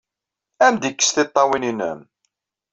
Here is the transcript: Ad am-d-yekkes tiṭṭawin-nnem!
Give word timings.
Ad 0.65 0.65
am-d-yekkes 0.71 1.09
tiṭṭawin-nnem! 1.15 1.99